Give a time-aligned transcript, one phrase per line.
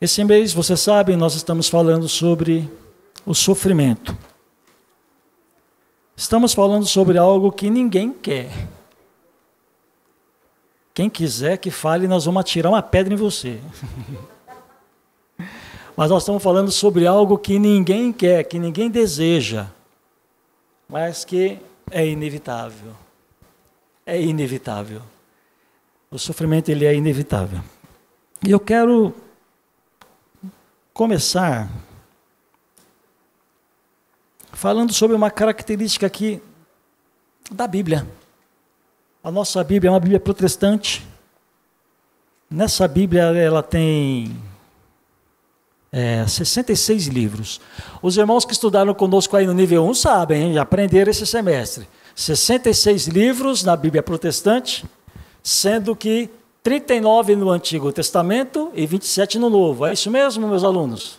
[0.00, 2.70] Esse mês, você sabe, nós estamos falando sobre
[3.26, 4.16] o sofrimento.
[6.16, 8.50] Estamos falando sobre algo que ninguém quer.
[10.94, 13.60] Quem quiser que fale, nós vamos atirar uma pedra em você.
[15.96, 19.66] mas nós estamos falando sobre algo que ninguém quer, que ninguém deseja,
[20.88, 21.58] mas que
[21.90, 22.92] é inevitável.
[24.06, 25.02] É inevitável.
[26.08, 27.60] O sofrimento ele é inevitável.
[28.46, 29.12] E eu quero
[30.98, 31.70] começar
[34.52, 36.42] falando sobre uma característica aqui
[37.52, 38.04] da Bíblia.
[39.22, 41.06] A nossa Bíblia é uma Bíblia protestante.
[42.50, 44.36] Nessa Bíblia ela tem
[45.92, 47.60] é, 66 livros.
[48.02, 50.58] Os irmãos que estudaram conosco aí no nível 1 sabem, hein?
[50.58, 51.88] aprenderam esse semestre.
[52.16, 54.84] 66 livros na Bíblia protestante,
[55.44, 56.28] sendo que
[56.68, 59.86] 39 no Antigo Testamento e 27 no Novo.
[59.86, 61.18] É isso mesmo, meus alunos?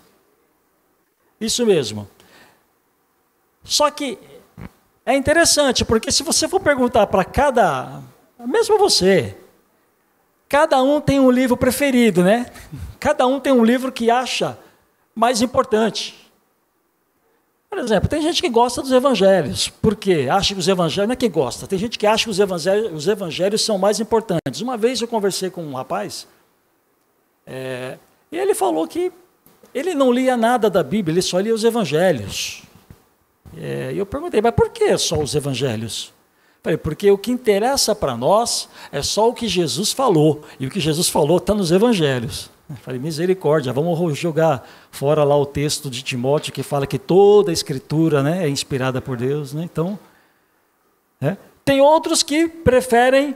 [1.41, 2.07] Isso mesmo.
[3.63, 4.19] Só que
[5.03, 7.99] é interessante, porque se você for perguntar para cada,
[8.45, 9.35] mesmo você,
[10.47, 12.45] cada um tem um livro preferido, né?
[12.99, 14.55] Cada um tem um livro que acha
[15.15, 16.28] mais importante.
[17.69, 21.15] Por exemplo, tem gente que gosta dos evangelhos, porque acha que os evangelhos, não é
[21.15, 24.61] que gosta, tem gente que acha que os evangelhos, os evangelhos são mais importantes.
[24.61, 26.27] Uma vez eu conversei com um rapaz,
[27.45, 27.97] é,
[28.31, 29.11] e ele falou que
[29.73, 32.63] ele não lia nada da Bíblia, ele só lia os evangelhos.
[33.55, 36.11] É, eu perguntei, mas por que só os evangelhos?
[36.61, 40.69] Falei, porque o que interessa para nós é só o que Jesus falou, e o
[40.69, 42.49] que Jesus falou está nos evangelhos.
[42.75, 47.53] Falei, misericórdia, vamos jogar fora lá o texto de Timóteo que fala que toda a
[47.53, 49.53] escritura né, é inspirada por Deus.
[49.53, 49.63] Né?
[49.63, 49.97] Então,
[51.19, 51.35] né?
[51.65, 53.35] tem outros que preferem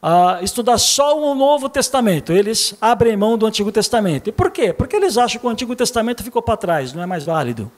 [0.00, 2.32] ah, estudar só o Novo Testamento.
[2.32, 4.28] Eles abrem mão do Antigo Testamento.
[4.28, 4.72] E por quê?
[4.72, 7.70] Porque eles acham que o Antigo Testamento ficou para trás, não é mais válido.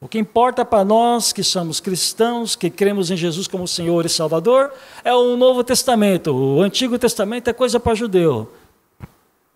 [0.00, 4.08] O que importa para nós que somos cristãos, que cremos em Jesus como Senhor e
[4.08, 4.72] Salvador,
[5.04, 6.34] é o Novo Testamento.
[6.34, 8.50] O Antigo Testamento é coisa para judeu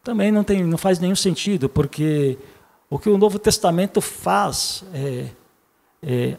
[0.03, 2.39] também não, tem, não faz nenhum sentido, porque
[2.89, 5.27] o que o Novo Testamento faz é,
[6.03, 6.37] é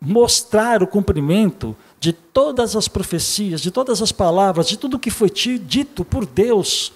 [0.00, 5.30] mostrar o cumprimento de todas as profecias, de todas as palavras, de tudo que foi
[5.30, 6.92] dito por Deus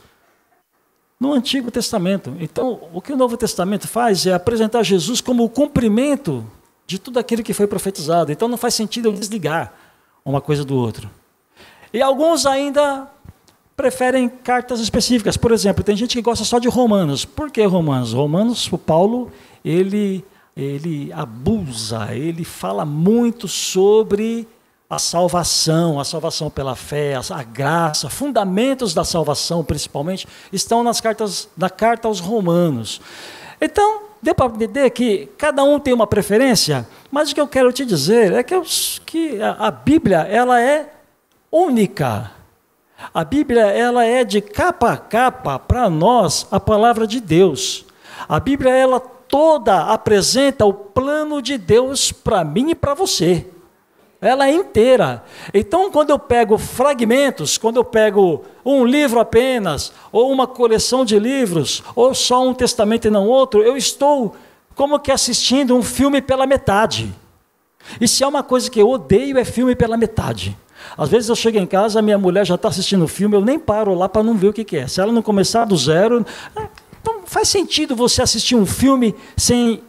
[1.21, 2.34] no Antigo Testamento.
[2.41, 6.44] Então, o que o Novo Testamento faz é apresentar Jesus como o cumprimento
[6.87, 8.33] de tudo aquilo que foi profetizado.
[8.33, 9.72] Então, não faz sentido eu desligar
[10.25, 11.10] uma coisa do outro.
[11.93, 13.09] E alguns ainda
[13.76, 15.36] preferem cartas específicas.
[15.36, 17.24] Por exemplo, tem gente que gosta só de Romanos.
[17.24, 18.12] Por que Romanos?
[18.12, 19.32] Romanos, o Paulo,
[19.64, 20.24] ele,
[20.56, 24.46] ele abusa, ele fala muito sobre
[24.88, 31.48] a salvação, a salvação pela fé, a graça, fundamentos da salvação, principalmente, estão nas cartas,
[31.56, 33.00] na carta aos Romanos.
[33.60, 37.72] Então, deu para entender que cada um tem uma preferência, mas o que eu quero
[37.72, 38.62] te dizer é que, eu,
[39.04, 40.92] que a, Bíblia ela é
[41.50, 42.30] única.
[43.12, 47.84] A Bíblia ela é de capa a capa para nós a palavra de Deus.
[48.28, 53.47] A Bíblia ela toda apresenta o plano de Deus para mim e para você.
[54.20, 55.22] Ela é inteira.
[55.53, 61.19] Então, quando eu pego fragmentos, quando eu pego um livro apenas, ou uma coleção de
[61.19, 64.34] livros, ou só um testamento e não outro, eu estou
[64.75, 67.15] como que assistindo um filme pela metade.
[68.00, 70.56] E se é uma coisa que eu odeio, é filme pela metade.
[70.97, 73.59] Às vezes eu chego em casa, minha mulher já está assistindo o filme, eu nem
[73.59, 74.87] paro lá para não ver o que, que, é.
[74.87, 76.25] Se ela não começar do zero,
[77.00, 79.83] então faz sentido você assistir um filme sem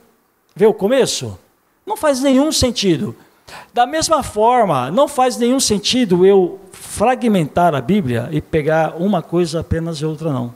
[0.55, 1.37] ver o começo?
[1.85, 3.15] Não faz nenhum sentido.
[3.73, 9.59] Da mesma forma, não faz nenhum sentido eu fragmentar a Bíblia e pegar uma coisa
[9.59, 10.53] apenas e outra não.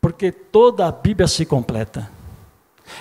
[0.00, 2.10] Porque toda a Bíblia se completa.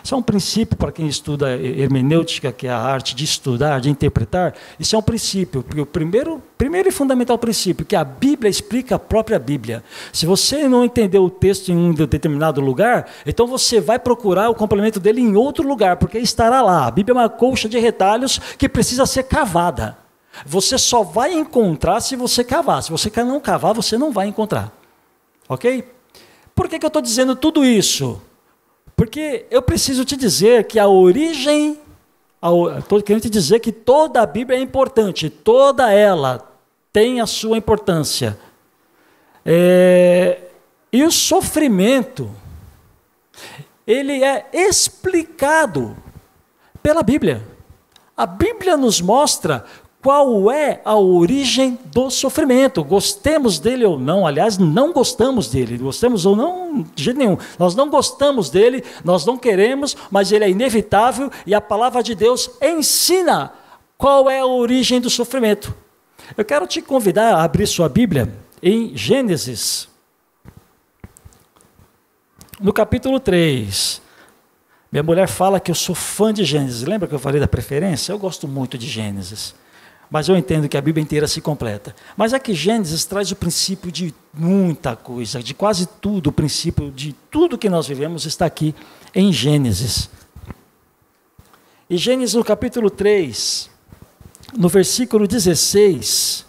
[0.03, 3.89] Isso é um princípio para quem estuda hermenêutica, que é a arte de estudar, de
[3.89, 4.53] interpretar.
[4.79, 8.95] Isso é um princípio, porque o primeiro, primeiro e fundamental princípio, que a Bíblia explica
[8.95, 9.83] a própria Bíblia.
[10.11, 14.55] Se você não entendeu o texto em um determinado lugar, então você vai procurar o
[14.55, 16.87] complemento dele em outro lugar, porque estará lá.
[16.87, 19.97] A Bíblia é uma colcha de retalhos que precisa ser cavada.
[20.45, 22.83] Você só vai encontrar se você cavar.
[22.83, 24.71] Se você não cavar, você não vai encontrar.
[25.47, 25.83] Ok?
[26.55, 28.21] Por que, que eu estou dizendo tudo isso?
[28.99, 31.79] Porque eu preciso te dizer que a origem,
[32.79, 36.51] estou querendo te dizer que toda a Bíblia é importante, toda ela
[36.91, 38.37] tem a sua importância.
[39.45, 40.41] É,
[40.91, 42.29] e o sofrimento,
[43.87, 45.95] ele é explicado
[46.83, 47.41] pela Bíblia.
[48.17, 49.63] A Bíblia nos mostra
[50.01, 52.83] qual é a origem do sofrimento.
[52.83, 57.37] Gostemos dele ou não, aliás, não gostamos dele, gostemos ou não, de jeito nenhum.
[57.57, 62.15] Nós não gostamos dele, nós não queremos, mas ele é inevitável e a palavra de
[62.15, 63.51] Deus ensina
[63.97, 65.75] qual é a origem do sofrimento.
[66.37, 69.89] Eu quero te convidar a abrir sua Bíblia em Gênesis,
[72.59, 74.01] no capítulo 3.
[74.91, 76.83] Minha mulher fala que eu sou fã de Gênesis.
[76.83, 78.11] Lembra que eu falei da preferência?
[78.11, 79.53] Eu gosto muito de Gênesis.
[80.09, 81.95] Mas eu entendo que a Bíblia inteira se completa.
[82.17, 87.13] Mas aqui Gênesis traz o princípio de muita coisa, de quase tudo, o princípio de
[87.29, 88.73] tudo que nós vivemos está aqui
[89.13, 90.09] em Gênesis.
[91.89, 93.69] E Gênesis no capítulo 3,
[94.57, 96.45] no versículo 16,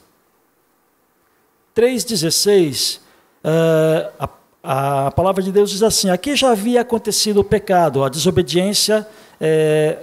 [1.76, 2.98] 3,16,
[3.44, 4.28] uh,
[4.62, 9.06] a, a palavra de Deus diz assim: aqui já havia acontecido o pecado, a desobediência
[9.40, 9.98] é,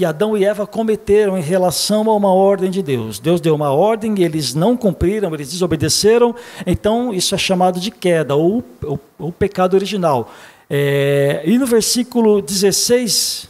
[0.00, 3.18] que Adão e Eva cometeram em relação a uma ordem de Deus.
[3.18, 6.34] Deus deu uma ordem, eles não cumpriram, eles desobedeceram,
[6.66, 8.64] então isso é chamado de queda, ou
[9.18, 10.32] o pecado original.
[10.70, 13.46] É, e no versículo 16,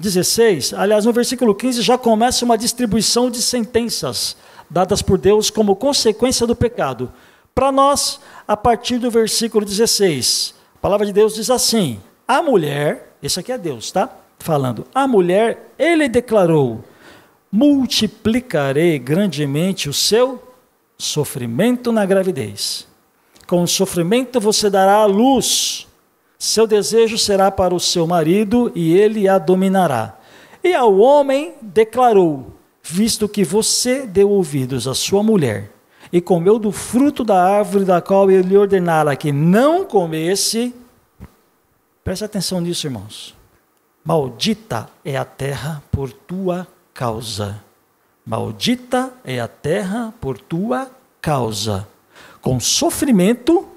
[0.00, 4.36] 16, aliás, no versículo 15 já começa uma distribuição de sentenças
[4.68, 7.08] dadas por Deus como consequência do pecado.
[7.54, 8.18] Para nós,
[8.48, 13.52] a partir do versículo 16, a palavra de Deus diz assim: a mulher, esse aqui
[13.52, 14.21] é Deus, tá?
[14.42, 16.84] Falando: A mulher, ele declarou:
[17.50, 20.42] Multiplicarei grandemente o seu
[20.98, 22.86] sofrimento na gravidez.
[23.46, 25.86] Com o sofrimento você dará a luz.
[26.38, 30.18] Seu desejo será para o seu marido e ele a dominará.
[30.62, 32.52] E ao homem declarou:
[32.82, 35.70] Visto que você deu ouvidos à sua mulher
[36.12, 40.74] e comeu do fruto da árvore da qual ele lhe ordenara que não comesse,
[42.04, 43.41] preste atenção nisso, irmãos.
[44.04, 47.62] Maldita é a terra por tua causa.
[48.26, 50.90] Maldita é a terra por tua
[51.20, 51.86] causa.
[52.40, 53.68] Com sofrimento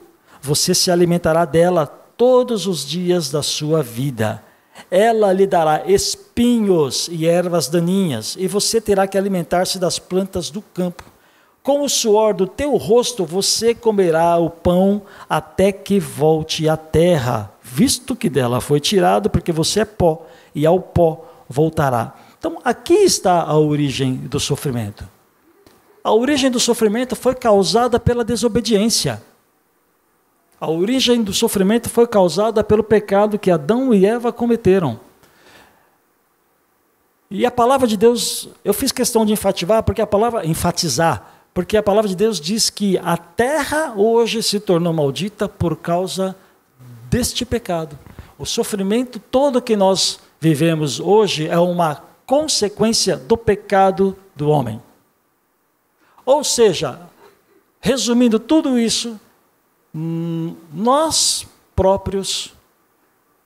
[0.41, 4.43] você se alimentará dela todos os dias da sua vida.
[4.89, 10.61] Ela lhe dará espinhos e ervas daninhas, e você terá que alimentar-se das plantas do
[10.61, 11.03] campo.
[11.61, 17.51] Com o suor do teu rosto você comerá o pão até que volte à terra,
[17.67, 22.13] visto que dela foi tirado, porque você é pó, e ao pó voltará.
[22.37, 25.03] Então, aqui está a origem do sofrimento.
[26.03, 29.21] A origem do sofrimento foi causada pela desobediência.
[30.61, 34.99] A origem do sofrimento foi causada pelo pecado que Adão e Eva cometeram.
[37.31, 41.75] E a palavra de Deus, eu fiz questão de enfatizar, porque a palavra enfatizar, porque
[41.75, 46.35] a palavra de Deus diz que a terra hoje se tornou maldita por causa
[47.15, 47.97] deste pecado.
[48.37, 54.81] O sofrimento todo que nós vivemos hoje é uma consequência do pecado do homem.
[56.25, 56.99] Ou seja,
[57.79, 59.17] resumindo tudo isso,
[59.95, 62.53] hum, nós próprios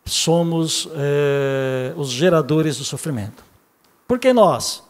[0.04, 3.44] somos é, os geradores do sofrimento.
[4.08, 4.82] Por que nós?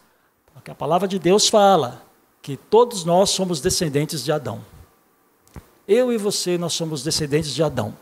[0.54, 2.02] Porque a palavra de Deus fala
[2.40, 4.62] que todos nós somos descendentes de Adão.
[5.86, 7.94] Eu e você, nós somos descendentes de Adão.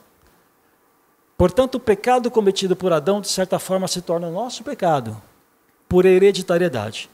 [1.38, 5.22] Portanto, o pecado cometido por Adão, de certa forma, se torna nosso pecado,
[5.88, 7.08] por hereditariedade.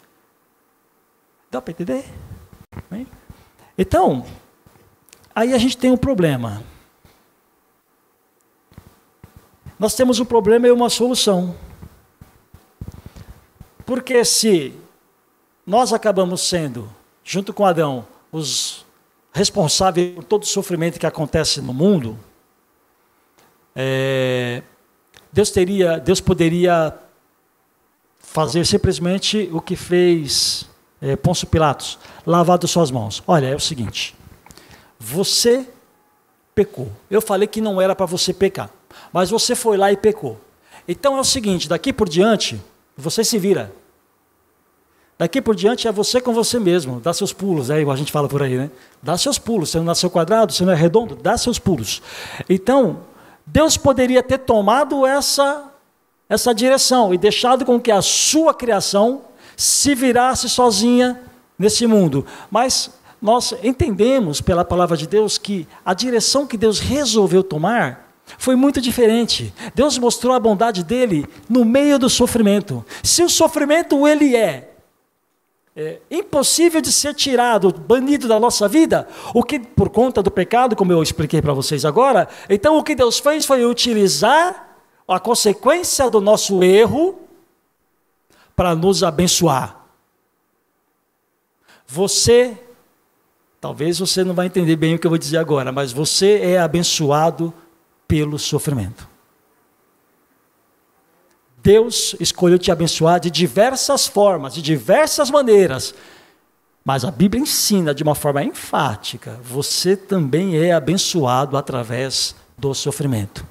[1.50, 2.07] Dá para entender?
[3.76, 4.25] Então,
[5.35, 6.64] aí a gente tem um problema.
[9.78, 11.54] Nós temos um problema e uma solução.
[13.85, 14.73] Porque se
[15.66, 16.90] nós acabamos sendo
[17.23, 18.87] junto com Adão, os
[19.35, 22.19] responsáveis por todo o sofrimento que acontece no mundo,
[23.75, 24.62] é,
[25.33, 26.95] Deus teria, Deus poderia
[28.21, 30.69] fazer simplesmente o que fez
[31.00, 33.23] é, Pôncio Pilatos, lavado suas mãos.
[33.26, 34.14] Olha, é o seguinte:
[34.99, 35.69] você
[36.54, 36.90] pecou.
[37.11, 38.71] Eu falei que não era para você pecar,
[39.12, 40.40] mas você foi lá e pecou.
[40.87, 42.61] Então é o seguinte: daqui por diante,
[42.97, 43.73] você se vira.
[45.16, 47.00] Daqui por diante é você com você mesmo.
[47.00, 48.71] Dá seus pulos, é igual a gente fala por aí, né?
[49.02, 49.71] Dá seus pulos.
[49.71, 52.02] Você não nasceu quadrado, você não é redondo, dá seus pulos.
[52.49, 53.00] Então,
[53.47, 55.73] Deus poderia ter tomado essa,
[56.29, 59.23] essa direção e deixado com que a sua criação
[59.57, 61.21] se virasse sozinha
[61.59, 62.27] nesse mundo.
[62.51, 68.05] Mas nós entendemos pela palavra de Deus que a direção que Deus resolveu tomar
[68.39, 69.53] foi muito diferente.
[69.75, 72.85] Deus mostrou a bondade dele no meio do sofrimento.
[73.03, 74.74] Se o sofrimento ele é,
[75.76, 80.76] é impossível de ser tirado, banido da nossa vida, o que por conta do pecado,
[80.76, 86.09] como eu expliquei para vocês agora, então o que Deus fez foi utilizar a consequência
[86.09, 87.19] do nosso erro
[88.54, 89.85] para nos abençoar.
[91.87, 92.57] Você,
[93.61, 96.59] talvez você não vai entender bem o que eu vou dizer agora, mas você é
[96.59, 97.52] abençoado
[98.07, 99.13] pelo sofrimento.
[101.64, 105.94] Deus escolheu te abençoar de diversas formas, de diversas maneiras.
[106.85, 113.47] Mas a Bíblia ensina de uma forma enfática: você também é abençoado através do sofrimento.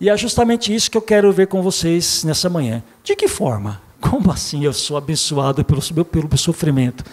[0.00, 2.84] E é justamente isso que eu quero ver com vocês nessa manhã.
[3.02, 3.82] De que forma?
[4.00, 7.04] Como assim eu sou abençoado pelo, pelo sofrimento?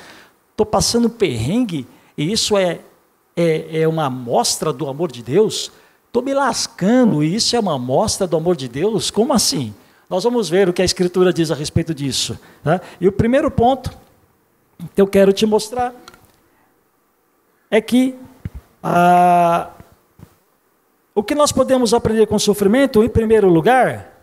[0.51, 2.79] Estou passando perrengue e isso é,
[3.35, 5.71] é, é uma amostra do amor de Deus?
[6.05, 9.09] Estou me lascando e isso é uma amostra do amor de Deus?
[9.09, 9.73] Como assim?
[10.11, 12.37] Nós vamos ver o que a Escritura diz a respeito disso.
[12.61, 12.81] Tá?
[12.99, 13.89] E o primeiro ponto
[14.93, 15.95] que eu quero te mostrar
[17.69, 18.15] é que
[18.83, 19.69] ah,
[21.15, 24.21] o que nós podemos aprender com o sofrimento, em primeiro lugar,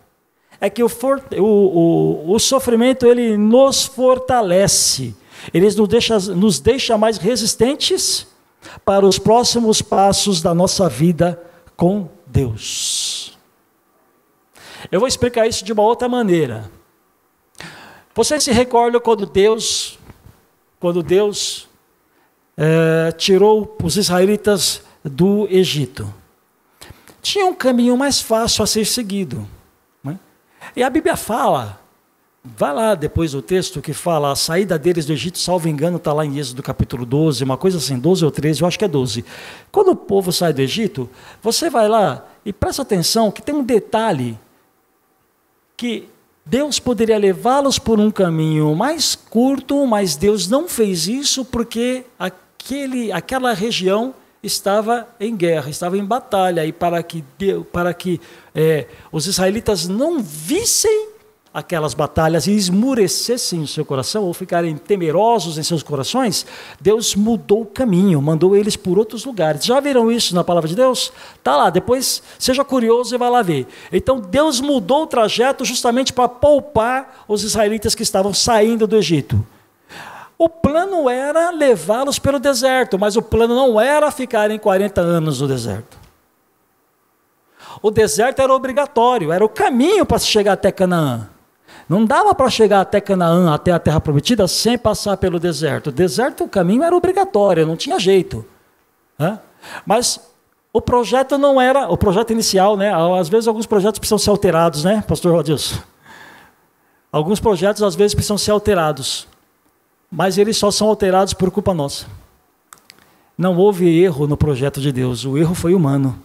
[0.61, 5.15] é que o, for, o, o, o sofrimento ele nos fortalece,
[5.51, 8.27] ele nos deixa, nos deixa mais resistentes
[8.85, 11.41] para os próximos passos da nossa vida
[11.75, 13.18] com Deus.
[14.91, 16.69] Eu vou explicar isso de uma outra maneira.
[18.15, 19.97] Você se recorda quando Deus,
[20.79, 21.67] quando Deus
[22.57, 26.13] é, tirou os israelitas do Egito?
[27.21, 29.47] Tinha um caminho mais fácil a ser seguido.
[30.03, 30.19] Né?
[30.75, 31.79] E a Bíblia fala
[32.43, 36.13] Vai lá depois o texto que fala a saída deles do Egito, salvo engano, está
[36.13, 38.87] lá em Êxodo capítulo 12, uma coisa assim, 12 ou 13, eu acho que é
[38.87, 39.25] 12.
[39.69, 41.09] Quando o povo sai do Egito,
[41.41, 44.39] você vai lá e presta atenção que tem um detalhe
[45.79, 46.09] que
[46.45, 53.13] Deus poderia levá-los por um caminho mais curto, mas Deus não fez isso porque aquele,
[53.13, 57.23] aquela região estava em guerra, estava em batalha, e para que,
[57.71, 58.19] para que
[58.53, 61.07] é, os israelitas não vissem
[61.53, 66.45] aquelas batalhas e esmurecessem o seu coração ou ficarem temerosos em seus corações,
[66.79, 69.65] Deus mudou o caminho, mandou eles por outros lugares.
[69.65, 71.11] Já viram isso na palavra de Deus?
[71.43, 73.67] Tá lá, depois seja curioso e vá lá ver.
[73.91, 79.43] Então Deus mudou o trajeto justamente para poupar os israelitas que estavam saindo do Egito.
[80.37, 85.47] O plano era levá-los pelo deserto, mas o plano não era ficarem 40 anos no
[85.47, 85.97] deserto.
[87.81, 91.27] O deserto era obrigatório, era o caminho para se chegar até Canaã.
[91.89, 95.87] Não dava para chegar até Canaã, até a terra prometida, sem passar pelo deserto.
[95.87, 98.45] O deserto, o caminho era obrigatório, não tinha jeito.
[99.17, 99.39] Né?
[99.87, 100.21] Mas
[100.71, 102.93] o projeto não era, o projeto inicial, né?
[103.19, 105.79] Às vezes alguns projetos precisam ser alterados, né, pastor Rodilson?
[107.11, 109.27] Alguns projetos às vezes precisam ser alterados,
[110.11, 112.05] mas eles só são alterados por culpa nossa.
[113.35, 116.21] Não houve erro no projeto de Deus, o erro foi humano.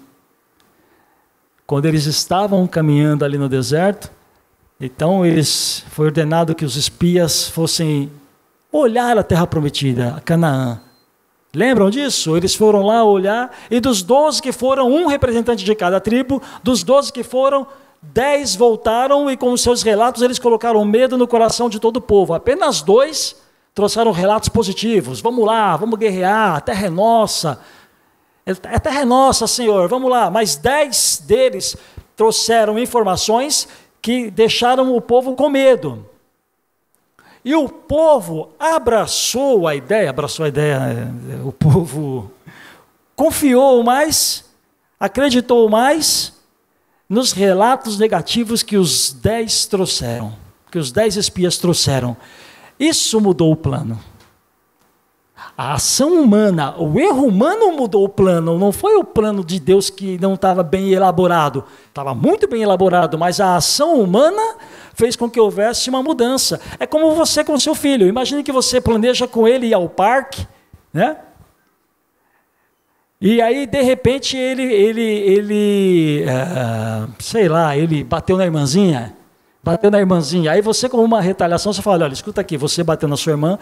[1.67, 4.11] Quando eles estavam caminhando ali no deserto,
[4.81, 8.11] então eles foi ordenado que os espias fossem
[8.71, 10.81] olhar a terra prometida, a Canaã.
[11.55, 12.37] Lembram disso?
[12.37, 16.83] Eles foram lá olhar, e dos doze que foram, um representante de cada tribo, dos
[16.83, 17.65] doze que foram,
[18.03, 22.35] dez voltaram e com seus relatos eles colocaram medo no coração de todo o povo.
[22.35, 23.37] Apenas dois
[23.75, 25.21] trouxeram relatos positivos.
[25.21, 27.61] Vamos lá, vamos guerrear, a terra é nossa.
[28.65, 30.31] A terra é nossa, Senhor, vamos lá.
[30.31, 31.77] Mas dez deles
[32.17, 33.69] trouxeram informações
[34.05, 36.05] que deixaram o povo com medo.
[37.43, 41.41] E o povo abraçou a ideia, abraçou a ideia, né?
[41.43, 42.31] o povo
[43.17, 44.45] confiou mais,
[45.01, 46.35] acreditou mais
[47.09, 50.37] nos relatos negativos que os dez trouxeram,
[50.71, 52.15] que os dez espias trouxeram.
[52.79, 53.99] Isso mudou o plano.
[55.57, 59.89] A ação humana, o erro humano mudou o plano, não foi o plano de Deus
[59.89, 61.65] que não estava bem elaborado.
[61.87, 64.57] Estava muito bem elaborado, mas a ação humana
[64.95, 66.61] fez com que houvesse uma mudança.
[66.81, 68.09] É como você com seu filho.
[68.09, 70.45] Imagine que você planeja com ele ir ao parque,
[70.93, 71.19] né?
[73.21, 79.15] E aí, de repente, ele, ele, ele uh, sei lá, ele bateu na irmãzinha,
[79.63, 80.51] bateu na irmãzinha.
[80.51, 83.57] Aí você, como uma retaliação, você fala, olha, escuta aqui, você bateu na sua irmã,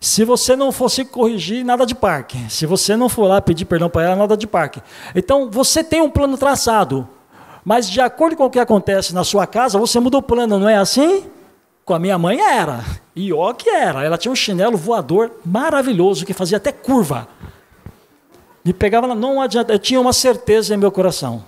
[0.00, 2.38] se você não fosse corrigir, nada de parque.
[2.50, 4.82] Se você não for lá pedir perdão para ela, nada de parque.
[5.14, 7.08] Então, você tem um plano traçado,
[7.64, 10.68] mas de acordo com o que acontece na sua casa, você muda o plano, não
[10.68, 11.24] é assim?
[11.84, 12.84] Com a minha mãe era.
[13.16, 14.04] E ó que era.
[14.04, 17.26] Ela tinha um chinelo voador maravilhoso que fazia até curva.
[18.64, 21.44] Me pegava, não adianta, eu tinha uma certeza em meu coração.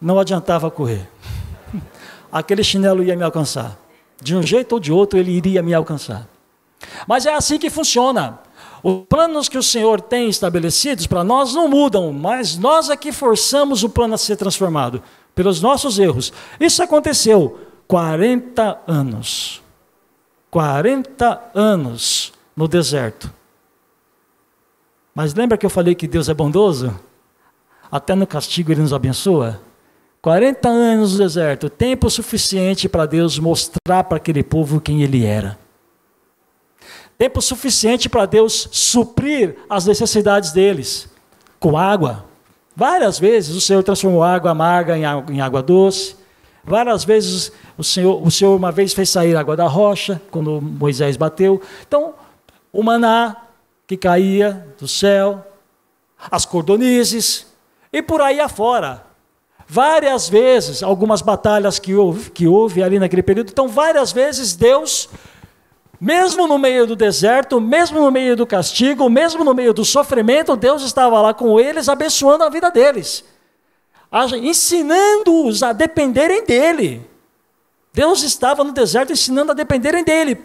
[0.00, 1.08] não adiantava correr.
[2.32, 3.78] Aquele chinelo ia me alcançar.
[4.22, 6.28] De um jeito ou de outro, ele iria me alcançar.
[7.06, 8.38] Mas é assim que funciona.
[8.82, 13.12] Os planos que o Senhor tem estabelecidos para nós não mudam, mas nós é que
[13.12, 15.02] forçamos o plano a ser transformado
[15.34, 16.32] pelos nossos erros.
[16.60, 19.62] Isso aconteceu 40 anos.
[20.50, 23.32] 40 anos no deserto.
[25.14, 26.94] Mas lembra que eu falei que Deus é bondoso?
[27.90, 29.60] Até no castigo ele nos abençoa.
[30.20, 35.58] 40 anos no deserto, tempo suficiente para Deus mostrar para aquele povo quem ele era.
[37.16, 41.08] Tempo suficiente para Deus suprir as necessidades deles
[41.60, 42.24] com água.
[42.76, 46.16] Várias vezes o Senhor transformou água amarga em água, doce.
[46.64, 51.16] Várias vezes o Senhor, o Senhor uma vez fez sair água da rocha, quando Moisés
[51.16, 51.62] bateu.
[51.86, 52.14] Então,
[52.72, 53.36] o maná
[53.86, 55.46] que caía do céu,
[56.30, 57.46] as cordonizes,
[57.92, 59.04] e por aí afora.
[59.68, 65.08] Várias vezes, algumas batalhas que houve, que houve ali naquele período, então várias vezes Deus
[66.00, 70.56] mesmo no meio do deserto, mesmo no meio do castigo, mesmo no meio do sofrimento,
[70.56, 73.24] Deus estava lá com eles, abençoando a vida deles,
[74.42, 77.06] ensinando-os a dependerem dele.
[77.92, 80.38] Deus estava no deserto ensinando a dependerem dele.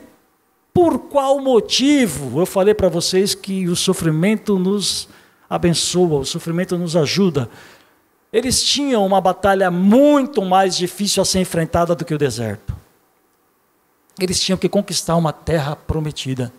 [0.72, 2.40] Por qual motivo?
[2.40, 5.10] Eu falei para vocês que o sofrimento nos
[5.50, 7.50] abençoa, o sofrimento nos ajuda.
[8.32, 12.79] Eles tinham uma batalha muito mais difícil a ser enfrentada do que o deserto.
[14.26, 16.52] Eles tinham que conquistar uma terra prometida.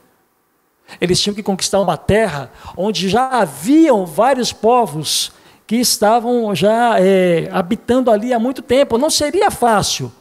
[1.01, 5.33] Eles tinham que conquistar uma terra onde já haviam vários povos
[5.67, 8.99] que estavam já é, habitando ali há muito tempo.
[8.99, 10.13] Não seria fácil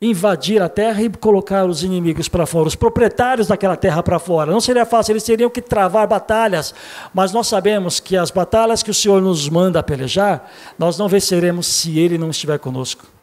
[0.00, 4.52] invadir a terra e colocar os inimigos para fora, os proprietários daquela terra para fora.
[4.52, 6.74] Não seria fácil, eles teriam que travar batalhas,
[7.14, 11.66] mas nós sabemos que as batalhas que o Senhor nos manda pelejar, nós não venceremos
[11.66, 13.15] se Ele não estiver conosco.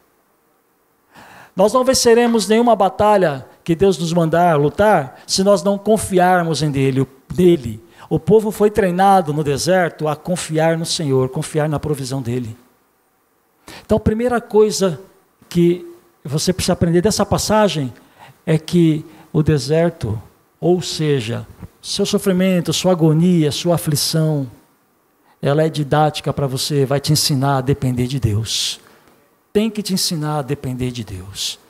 [1.56, 6.70] Nós não venceremos nenhuma batalha que Deus nos mandar lutar se nós não confiarmos em
[6.70, 7.82] dele, nele.
[8.10, 12.56] O povo foi treinado no deserto a confiar no Senhor, confiar na provisão dele.
[13.84, 15.00] Então, a primeira coisa
[15.48, 15.86] que
[16.24, 17.92] você precisa aprender dessa passagem
[18.44, 20.20] é que o deserto,
[20.60, 21.46] ou seja,
[21.80, 24.46] seu sofrimento, sua agonia, sua aflição,
[25.40, 28.80] ela é didática para você, vai te ensinar a depender de Deus
[29.54, 31.60] tem que te ensinar a depender de Deus.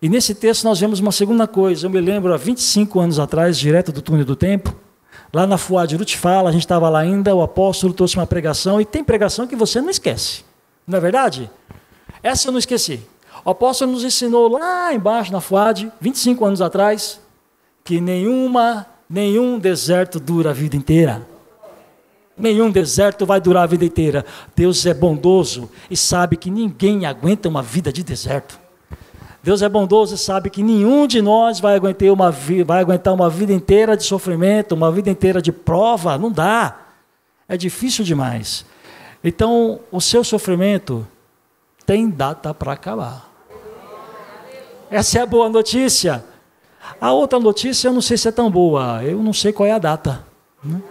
[0.00, 1.84] E nesse texto nós vemos uma segunda coisa.
[1.84, 4.72] Eu me lembro há 25 anos atrás, direto do túnel do tempo,
[5.32, 8.80] lá na Fuad Ruth fala, a gente estava lá ainda, o apóstolo trouxe uma pregação,
[8.80, 10.44] e tem pregação que você não esquece.
[10.86, 11.50] Não é verdade?
[12.22, 13.00] Essa eu não esqueci.
[13.44, 17.18] O apóstolo nos ensinou lá embaixo na Fuad, 25 anos atrás,
[17.82, 21.26] que nenhuma, nenhum deserto dura a vida inteira.
[22.36, 24.24] Nenhum deserto vai durar a vida inteira.
[24.54, 28.60] Deus é bondoso e sabe que ninguém aguenta uma vida de deserto.
[29.42, 33.30] Deus é bondoso e sabe que nenhum de nós vai aguentar, uma, vai aguentar uma
[33.30, 36.18] vida inteira de sofrimento, uma vida inteira de prova.
[36.18, 36.76] Não dá.
[37.48, 38.66] É difícil demais.
[39.22, 41.06] Então, o seu sofrimento
[41.86, 43.30] tem data para acabar.
[44.90, 46.24] Essa é a boa notícia.
[47.00, 49.02] A outra notícia eu não sei se é tão boa.
[49.04, 50.24] Eu não sei qual é a data.
[50.62, 50.82] Né?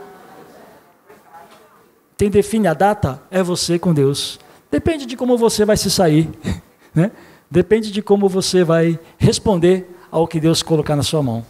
[2.17, 4.39] Quem define a data é você com Deus.
[4.71, 6.29] Depende de como você vai se sair.
[6.95, 7.11] Né?
[7.51, 11.45] Depende de como você vai responder ao que Deus colocar na sua mão.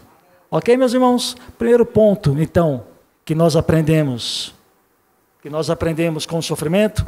[0.50, 1.38] Ok, meus irmãos?
[1.56, 2.84] Primeiro ponto, então,
[3.24, 4.56] que nós aprendemos,
[5.44, 7.06] que nós aprendemos com o sofrimento,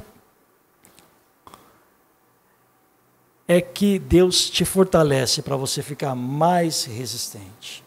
[3.47, 7.83] é que Deus te fortalece para você ficar mais resistente.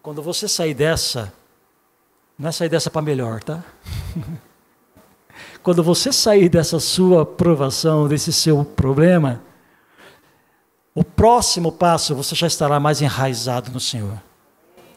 [0.00, 1.32] Quando você sair dessa,
[2.38, 3.64] não é sair dessa para melhor, tá?
[5.62, 9.40] Quando você sair dessa sua provação, desse seu problema,
[10.94, 14.20] o próximo passo você já estará mais enraizado no Senhor.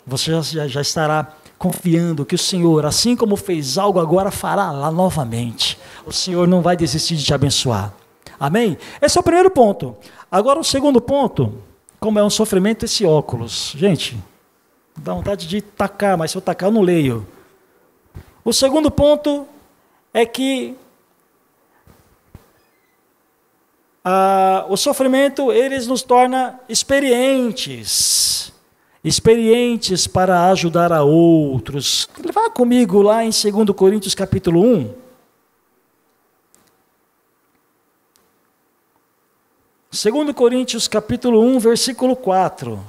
[0.06, 4.90] Você já, já estará confiando que o Senhor, assim como fez algo agora, fará lá
[4.90, 5.78] novamente.
[6.06, 7.94] O Senhor não vai desistir de te abençoar.
[8.40, 8.78] Amém?
[9.00, 9.96] Esse é o primeiro ponto.
[10.32, 11.54] Agora, o segundo ponto,
[12.00, 13.74] como é um sofrimento, esse óculos.
[13.78, 14.18] Gente,
[14.98, 17.28] dá vontade de tacar, mas se eu tacar, eu não leio.
[18.44, 19.46] O segundo ponto
[20.14, 20.76] é que
[24.04, 28.52] ah, o sofrimento eles nos torna experientes,
[29.04, 32.10] experientes para ajudar a outros.
[32.34, 35.02] Vá comigo lá em 2 Coríntios capítulo 1.
[39.92, 42.82] 2 Coríntios capítulo 1, versículo 4.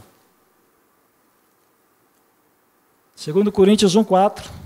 [3.26, 4.62] 2 Coríntios 1, 4.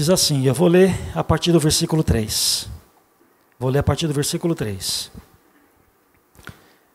[0.00, 2.66] Diz assim: eu vou ler a partir do versículo 3.
[3.58, 5.10] Vou ler a partir do versículo 3.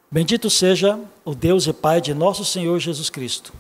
[0.09, 3.53] Bendito seja o Deus e Pai de nosso Senhor Jesus Cristo,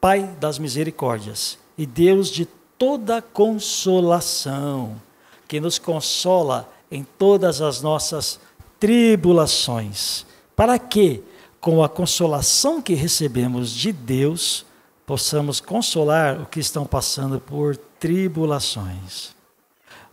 [0.00, 2.46] Pai das misericórdias e Deus de
[2.78, 5.00] toda consolação,
[5.48, 8.38] que nos consola em todas as nossas
[8.78, 11.24] tribulações, para que,
[11.60, 14.64] com a consolação que recebemos de Deus,
[15.04, 19.36] possamos consolar o que estão passando por tribulações.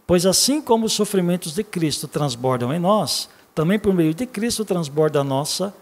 [0.06, 4.63] Pois assim como os sofrimentos de Cristo transbordam em nós, também por meio de Cristo
[4.63, 5.73] transborda a nossa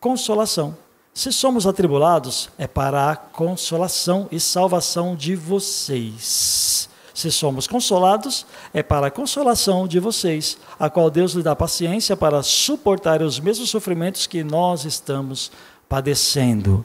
[0.00, 0.76] consolação.
[1.14, 6.88] Se somos atribulados, é para a consolação e salvação de vocês.
[7.14, 12.16] Se somos consolados, é para a consolação de vocês, a qual Deus lhe dá paciência
[12.16, 15.52] para suportar os mesmos sofrimentos que nós estamos
[15.88, 16.84] padecendo.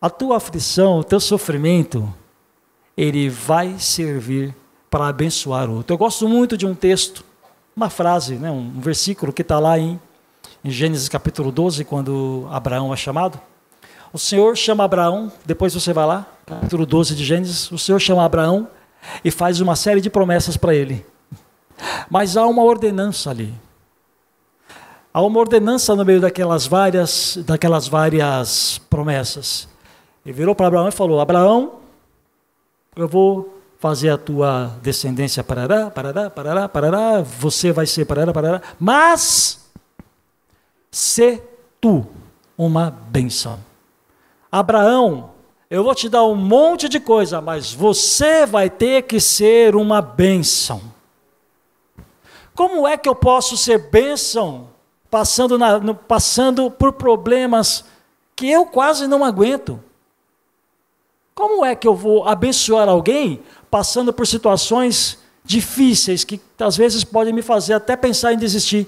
[0.00, 2.12] A tua aflição, o teu sofrimento,
[2.96, 4.54] ele vai servir
[4.90, 5.94] para abençoar o outro.
[5.94, 7.24] Eu gosto muito de um texto,
[7.74, 9.98] uma frase, né, um versículo que está lá em,
[10.62, 13.40] em Gênesis capítulo 12, quando Abraão é chamado.
[14.12, 18.24] O Senhor chama Abraão, depois você vai lá, capítulo 12 de Gênesis, o Senhor chama
[18.24, 18.68] Abraão
[19.24, 21.04] e faz uma série de promessas para ele.
[22.10, 23.52] Mas há uma ordenança ali.
[25.14, 29.68] Há uma ordenança no meio daquelas várias, daquelas várias promessas.
[30.24, 31.81] Ele virou para Abraão e falou: Abraão,
[32.94, 38.62] eu vou fazer a tua descendência parará, parará, parará, parará, você vai ser parará, parará,
[38.78, 39.70] mas
[40.90, 41.42] se
[41.80, 42.06] tu
[42.56, 43.58] uma benção.
[44.50, 45.30] Abraão,
[45.70, 50.02] eu vou te dar um monte de coisa, mas você vai ter que ser uma
[50.02, 50.82] bênção.
[52.54, 54.68] Como é que eu posso ser bênção
[55.10, 57.86] passando, na, passando por problemas
[58.36, 59.82] que eu quase não aguento?
[61.34, 63.40] Como é que eu vou abençoar alguém
[63.70, 68.86] passando por situações difíceis que às vezes podem me fazer até pensar em desistir?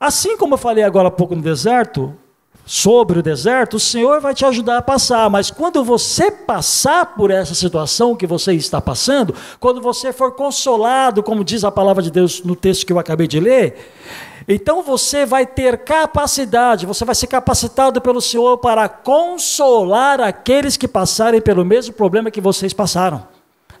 [0.00, 2.16] Assim como eu falei agora há pouco no deserto,
[2.64, 7.30] sobre o deserto, o Senhor vai te ajudar a passar, mas quando você passar por
[7.30, 12.10] essa situação que você está passando, quando você for consolado, como diz a palavra de
[12.10, 13.92] Deus no texto que eu acabei de ler,
[14.48, 20.88] então você vai ter capacidade, você vai ser capacitado pelo Senhor para consolar aqueles que
[20.88, 23.26] passarem pelo mesmo problema que vocês passaram.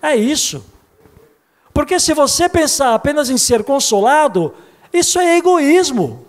[0.00, 0.64] É isso.
[1.72, 4.54] Porque se você pensar apenas em ser consolado,
[4.92, 6.26] isso é egoísmo.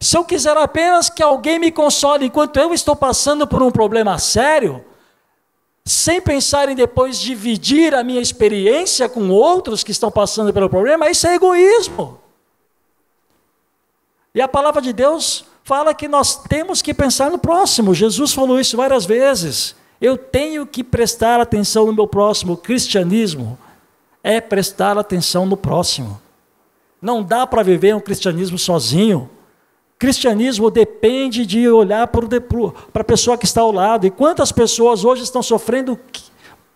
[0.00, 4.18] Se eu quiser apenas que alguém me console enquanto eu estou passando por um problema
[4.18, 4.84] sério,
[5.88, 11.08] sem pensar em depois dividir a minha experiência com outros que estão passando pelo problema,
[11.08, 12.20] isso é egoísmo.
[14.34, 17.94] E a palavra de Deus fala que nós temos que pensar no próximo.
[17.94, 19.74] Jesus falou isso várias vezes.
[19.98, 22.52] Eu tenho que prestar atenção no meu próximo.
[22.52, 23.58] O cristianismo
[24.22, 26.20] é prestar atenção no próximo.
[27.00, 29.30] Não dá para viver um cristianismo sozinho.
[29.98, 34.06] Cristianismo depende de olhar para a pessoa que está ao lado.
[34.06, 35.98] E quantas pessoas hoje estão sofrendo,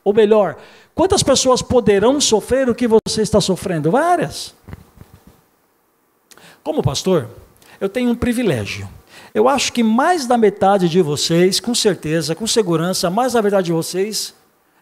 [0.03, 0.57] ou melhor,
[0.95, 3.91] quantas pessoas poderão sofrer o que você está sofrendo?
[3.91, 4.55] Várias.
[6.65, 7.29] Como pastor,
[7.81, 8.89] eu tenho um privilégio.
[9.33, 13.67] Eu acho que mais da metade de vocês, com certeza, com segurança, mais da metade
[13.67, 14.35] de vocês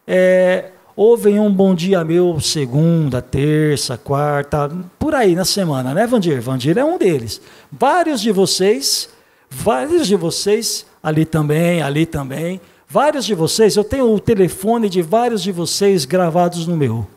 [0.05, 6.41] é, ouvem um bom dia meu segunda, terça, quarta, por aí na semana, né, Vandir?
[6.41, 7.41] Vandir é um deles.
[7.71, 9.09] Vários de vocês,
[9.49, 15.01] vários de vocês, ali também, ali também, vários de vocês, eu tenho o telefone de
[15.01, 17.07] vários de vocês gravados no meu.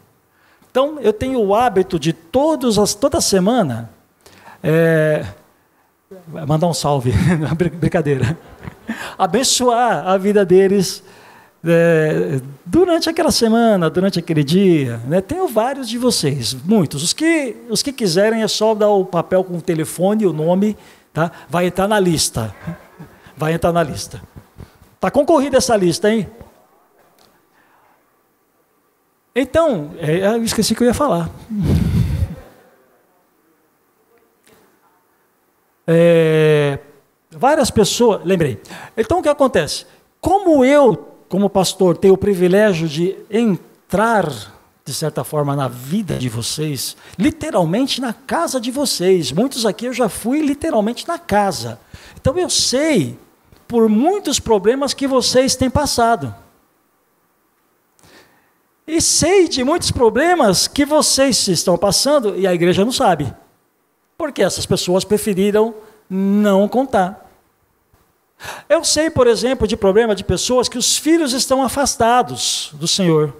[0.70, 3.90] Então, eu tenho o hábito de todos as, toda semana
[4.62, 5.24] é,
[6.46, 7.12] mandar um salve,
[7.78, 8.36] brincadeira,
[9.18, 11.02] abençoar a vida deles
[11.66, 15.00] é, durante aquela semana, durante aquele dia.
[15.06, 17.02] Né, tenho vários de vocês, muitos.
[17.02, 20.32] Os que, os que quiserem é só dar o papel com o telefone e o
[20.32, 20.76] nome,
[21.12, 21.32] tá?
[21.48, 22.54] vai entrar na lista.
[23.36, 24.22] Vai entrar na lista.
[24.94, 26.28] Está concorrida essa lista, hein?
[29.34, 31.30] Então, é, eu esqueci que eu ia falar.
[35.86, 36.78] É,
[37.30, 38.58] várias pessoas, lembrei.
[38.96, 39.84] Então o que acontece?
[40.18, 44.30] Como eu como pastor, tenho o privilégio de entrar,
[44.84, 49.32] de certa forma, na vida de vocês, literalmente na casa de vocês.
[49.32, 51.80] Muitos aqui eu já fui literalmente na casa.
[52.14, 53.18] Então eu sei
[53.66, 56.32] por muitos problemas que vocês têm passado.
[58.86, 63.34] E sei de muitos problemas que vocês estão passando e a igreja não sabe.
[64.16, 65.74] Porque essas pessoas preferiram
[66.08, 67.23] não contar.
[68.68, 73.34] Eu sei, por exemplo, de problema de pessoas que os filhos estão afastados do Senhor.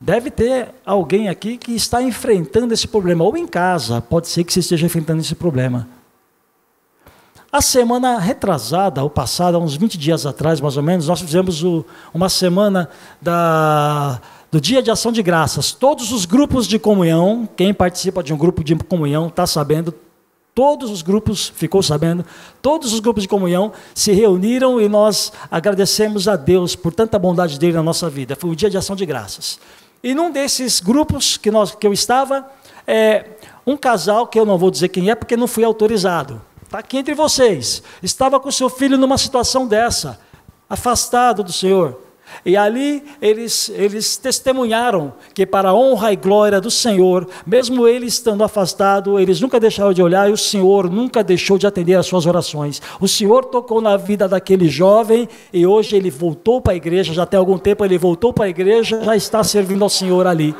[0.00, 4.52] Deve ter alguém aqui que está enfrentando esse problema, ou em casa, pode ser que
[4.52, 5.88] você esteja enfrentando esse problema.
[7.52, 11.84] A semana retrasada, ou passada, uns 20 dias atrás, mais ou menos, nós fizemos o,
[12.12, 12.88] uma semana
[13.20, 15.70] da, do Dia de Ação de Graças.
[15.70, 19.94] Todos os grupos de comunhão, quem participa de um grupo de comunhão está sabendo,
[20.54, 22.24] todos os grupos, ficou sabendo,
[22.60, 27.58] todos os grupos de comunhão se reuniram e nós agradecemos a Deus por tanta bondade
[27.58, 28.36] dele na nossa vida.
[28.36, 29.58] Foi o Dia de Ação de Graças.
[30.02, 32.46] E num desses grupos que, nós, que eu estava,
[32.86, 33.26] é,
[33.66, 36.40] um casal, que eu não vou dizer quem é, porque não fui autorizado
[36.72, 37.82] Está aqui entre vocês.
[38.02, 40.18] Estava com seu filho numa situação dessa,
[40.70, 42.01] afastado do Senhor.
[42.44, 48.06] E ali eles, eles testemunharam que, para a honra e glória do Senhor, mesmo ele
[48.06, 52.06] estando afastado, eles nunca deixaram de olhar e o Senhor nunca deixou de atender às
[52.06, 52.80] suas orações.
[53.00, 57.12] O Senhor tocou na vida daquele jovem e hoje ele voltou para a igreja.
[57.12, 60.54] Já tem algum tempo ele voltou para a igreja, já está servindo ao Senhor ali.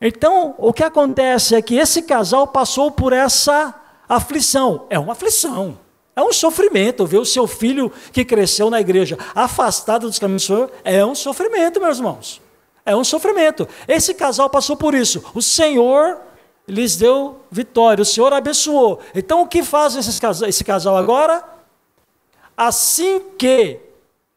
[0.00, 3.74] Então, o que acontece é que esse casal passou por essa
[4.08, 4.86] aflição.
[4.88, 5.78] É uma aflição.
[6.14, 10.46] É um sofrimento ver o seu filho que cresceu na igreja afastado dos caminhos do
[10.46, 10.70] Senhor.
[10.84, 12.40] É um sofrimento, meus irmãos.
[12.84, 13.68] É um sofrimento.
[13.86, 15.22] Esse casal passou por isso.
[15.34, 16.18] O Senhor
[16.66, 18.02] lhes deu vitória.
[18.02, 19.00] O Senhor abençoou.
[19.14, 21.44] Então, o que faz esse casal agora?
[22.56, 23.78] Assim que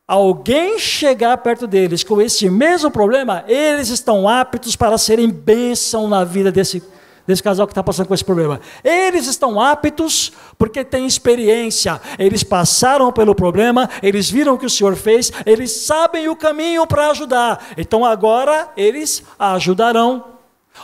[0.07, 6.23] alguém chegar perto deles com esse mesmo problema, eles estão aptos para serem bênção na
[6.23, 6.83] vida desse,
[7.25, 8.59] desse casal que está passando com esse problema.
[8.83, 14.69] Eles estão aptos porque têm experiência, eles passaram pelo problema, eles viram o que o
[14.69, 17.67] Senhor fez, eles sabem o caminho para ajudar.
[17.77, 20.25] Então agora eles ajudarão.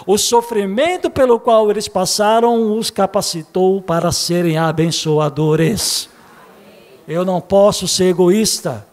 [0.05, 6.07] O sofrimento pelo qual eles passaram os capacitou para serem abençoadores.
[7.07, 8.85] Eu não posso ser egoísta.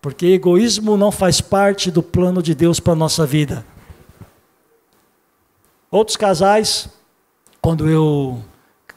[0.00, 3.64] Porque egoísmo não faz parte do plano de Deus para a nossa vida.
[5.90, 6.88] Outros casais,
[7.60, 8.42] quando eu.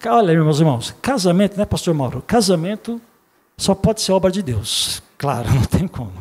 [0.05, 2.23] Olha, meus irmãos, casamento, né, Pastor Mauro?
[2.25, 2.99] Casamento
[3.57, 5.01] só pode ser obra de Deus.
[5.17, 6.13] Claro, não tem como.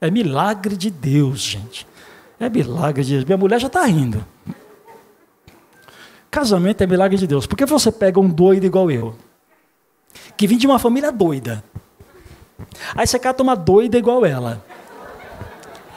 [0.00, 1.86] É milagre de Deus, gente.
[2.38, 3.24] É milagre de Deus.
[3.24, 4.24] Minha mulher já está rindo.
[6.30, 7.46] Casamento é milagre de Deus.
[7.46, 9.14] Porque você pega um doido igual eu,
[10.36, 11.62] que vem de uma família doida,
[12.94, 14.64] Aí você cata uma doida igual ela.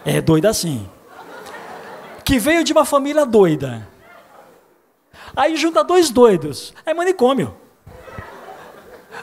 [0.06, 0.88] É doida assim.
[2.24, 3.88] Que veio de uma família doida.
[5.36, 6.74] Aí junta dois doidos.
[6.86, 7.54] É manicômio.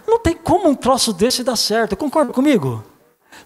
[0.07, 1.97] Não tem como um troço desse dar certo.
[1.97, 2.85] Concorda comigo?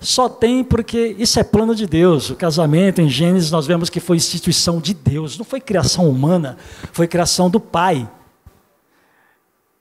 [0.01, 2.31] Só tem porque isso é plano de Deus.
[2.31, 6.57] O casamento em Gênesis nós vemos que foi instituição de Deus, não foi criação humana,
[6.93, 8.09] foi criação do Pai.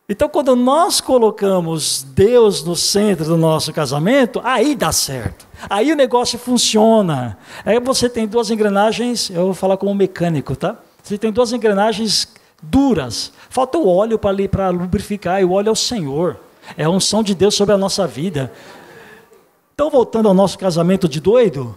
[0.08, 5.48] Então, quando nós colocamos Deus no centro do nosso casamento, aí dá certo.
[5.70, 7.38] Aí o negócio funciona.
[7.66, 10.78] Aí você tem duas engrenagens, eu vou falar como mecânico, tá?
[11.02, 12.28] Você tem duas engrenagens
[12.64, 13.32] duras.
[13.50, 16.38] Falta o óleo para lubrificar, e o óleo é o Senhor.
[16.78, 18.52] É a unção de Deus sobre a nossa vida.
[19.76, 21.76] Então, voltando ao nosso casamento de doido,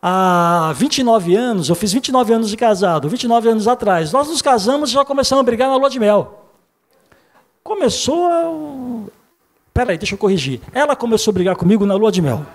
[0.00, 4.90] há 29 anos, eu fiz 29 anos de casado, 29 anos atrás, nós nos casamos
[4.90, 6.44] e já começamos a brigar na lua de mel.
[7.64, 9.10] Começou a.
[9.74, 10.60] Peraí, deixa eu corrigir.
[10.72, 12.46] Ela começou a brigar comigo na lua de mel.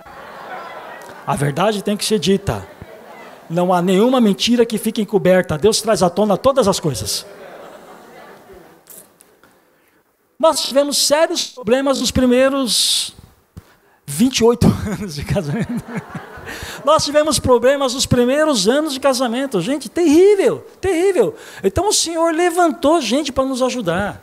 [1.26, 2.66] A verdade tem que ser dita.
[3.48, 5.58] Não há nenhuma mentira que fique encoberta.
[5.58, 7.26] Deus traz à tona todas as coisas.
[10.38, 13.14] Nós tivemos sérios problemas nos primeiros
[14.06, 14.66] 28
[15.00, 15.84] anos de casamento.
[16.84, 19.60] Nós tivemos problemas nos primeiros anos de casamento.
[19.60, 21.34] Gente, terrível, terrível.
[21.62, 24.22] Então o Senhor levantou gente para nos ajudar.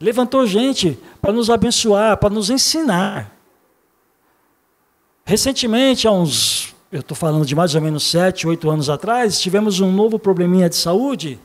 [0.00, 3.32] Levantou gente para nos abençoar, para nos ensinar.
[5.24, 9.80] Recentemente, há uns, eu estou falando de mais ou menos sete, oito anos atrás, tivemos
[9.80, 11.38] um novo probleminha de saúde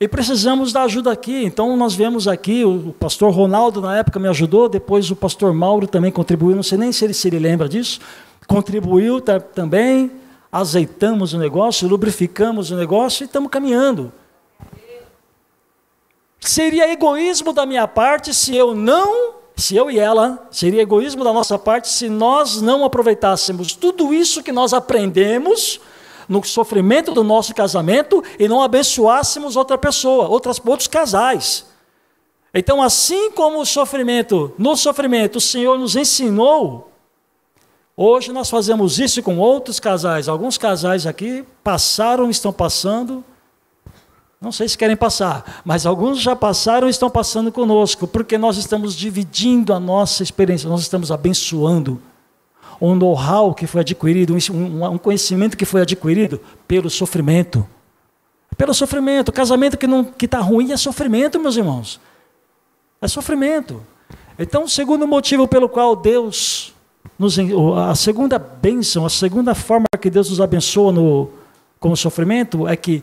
[0.00, 1.44] e precisamos da ajuda aqui.
[1.44, 5.86] Então, nós vemos aqui, o, pastor Ronaldo na época me ajudou, depois o pastor Mauro
[5.86, 8.00] também contribuiu, não sei nem se ele, se ele lembra disso,
[8.46, 9.20] contribuiu
[9.54, 10.10] também,
[10.50, 14.12] azeitamos o negócio, lubrificamos o negócio e estamos caminhando.
[16.40, 21.32] Seria egoísmo da minha parte se eu não, se eu e ela, seria egoísmo da
[21.32, 25.80] nossa parte se nós não aproveitássemos tudo isso que nós aprendemos
[26.28, 31.66] no sofrimento do nosso casamento e não abençoássemos outra pessoa, outras, outros casais.
[32.54, 36.92] Então, assim como o sofrimento, no sofrimento o Senhor nos ensinou,
[37.96, 40.28] hoje nós fazemos isso com outros casais.
[40.28, 43.24] Alguns casais aqui passaram, estão passando
[44.40, 48.56] Não sei se querem passar, mas alguns já passaram e estão passando conosco, porque nós
[48.56, 52.00] estamos dividindo a nossa experiência, nós estamos abençoando
[52.80, 57.66] um know-how que foi adquirido, um, conhecimento que foi adquirido pelo sofrimento.
[58.56, 59.32] Pelo sofrimento.
[59.32, 62.00] Casamento que está ruim é sofrimento, meus irmãos.
[63.02, 63.82] É sofrimento.
[64.38, 66.72] Então, o segundo motivo pelo qual Deus
[67.18, 67.36] nos,
[67.88, 71.28] a segunda bênção, a segunda forma que Deus nos abençoa no,
[71.80, 73.02] com o sofrimento é que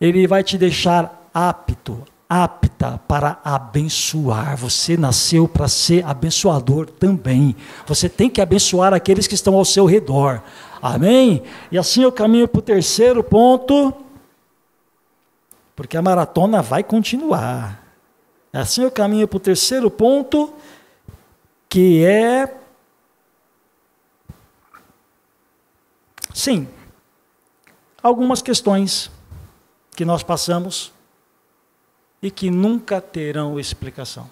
[0.00, 4.56] Ele vai te deixar apto, apta para abençoar.
[4.56, 7.56] Você nasceu para ser abençoador também.
[7.86, 10.42] Você tem que abençoar aqueles que estão ao seu redor.
[10.80, 11.42] Amém?
[11.72, 13.92] E assim eu caminho para o terceiro ponto,
[15.74, 17.84] porque a maratona vai continuar.
[18.52, 20.52] Assim eu caminho para o terceiro ponto,
[21.68, 22.54] que é.
[26.32, 26.68] Sim,
[28.00, 29.10] algumas questões
[29.98, 30.92] que nós passamos
[32.22, 34.30] e que nunca terão explicação.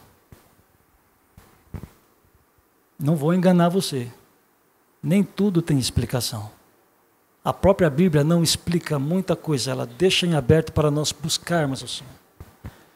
[2.97, 4.09] Não vou enganar você.
[5.03, 6.53] Nem tudo tem explicação.
[7.45, 11.89] A própria Bíblia não explica muita coisa, ela deixa em aberto para nós buscarmos o
[11.89, 12.13] Senhor.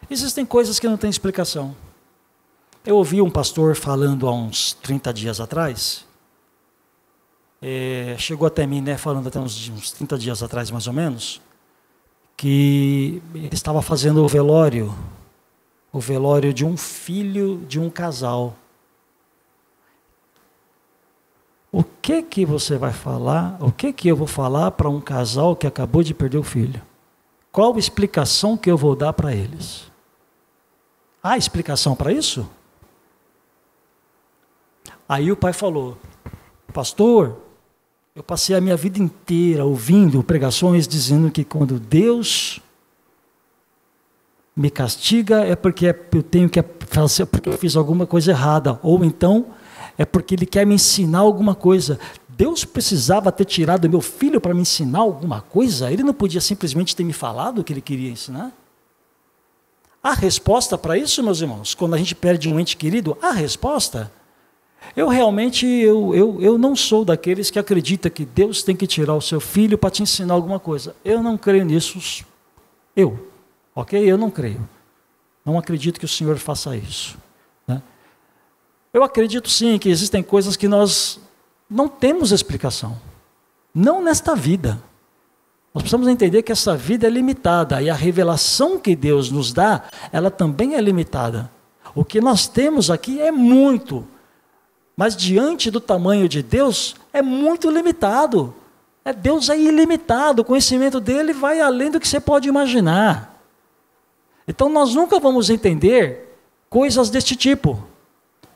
[0.09, 1.75] Existem coisas que não têm explicação.
[2.87, 6.07] Eu ouvi um pastor falando há uns 30 dias atrás,
[7.61, 11.41] é, chegou até mim, né, falando até uns, uns 30 dias atrás mais ou menos,
[12.41, 13.23] que
[13.53, 14.95] estava fazendo o velório,
[15.93, 18.57] o velório de um filho de um casal.
[21.71, 23.59] O que que você vai falar?
[23.61, 26.81] O que que eu vou falar para um casal que acabou de perder o filho?
[27.53, 29.93] Qual explicação que eu vou dar para eles?
[31.23, 32.49] Há explicação para isso?
[35.07, 35.99] Aí o pai falou:
[36.73, 37.37] Pastor,
[38.15, 42.61] eu passei a minha vida inteira ouvindo pregações dizendo que quando Deus
[44.57, 49.05] me castiga é porque eu tenho que fazer porque eu fiz alguma coisa errada, ou
[49.05, 49.47] então
[49.97, 51.99] é porque Ele quer me ensinar alguma coisa.
[52.29, 55.93] Deus precisava ter tirado meu filho para me ensinar alguma coisa?
[55.93, 58.51] Ele não podia simplesmente ter me falado o que ele queria ensinar?
[60.03, 64.11] A resposta para isso, meus irmãos, quando a gente perde um ente querido, a resposta.
[64.97, 69.15] Eu realmente eu, eu, eu não sou daqueles que acredita que Deus tem que tirar
[69.15, 70.95] o seu filho para te ensinar alguma coisa.
[71.05, 72.25] Eu não creio nisso.
[72.97, 73.29] Eu,
[73.75, 74.01] ok?
[74.01, 74.69] Eu não creio.
[75.45, 77.17] Não acredito que o Senhor faça isso.
[77.67, 77.81] Né?
[78.93, 81.21] Eu acredito sim que existem coisas que nós
[81.69, 83.01] não temos explicação.
[83.73, 84.83] Não nesta vida.
[85.73, 89.85] Nós precisamos entender que essa vida é limitada e a revelação que Deus nos dá,
[90.11, 91.49] ela também é limitada.
[91.95, 94.05] O que nós temos aqui é muito,
[95.01, 98.55] mas diante do tamanho de Deus, é muito limitado.
[99.03, 103.41] É, Deus é ilimitado, o conhecimento dele vai além do que você pode imaginar.
[104.47, 106.37] Então nós nunca vamos entender
[106.69, 107.83] coisas deste tipo.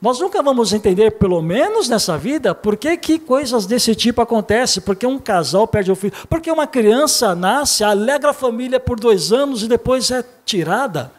[0.02, 4.82] Nós nunca vamos entender, pelo menos nessa vida, por que, que coisas desse tipo acontecem.
[4.82, 6.12] Porque um casal perde o filho.
[6.28, 11.10] Porque uma criança nasce, alegra a família por dois anos e depois é tirada.